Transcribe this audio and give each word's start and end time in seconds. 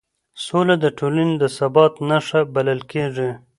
سوله 0.45 0.75
د 0.83 0.85
ټولنې 0.97 1.35
د 1.41 1.43
ثبات 1.57 1.93
نښه 2.09 2.41
بلل 2.53 2.79
کېږي 2.91 3.29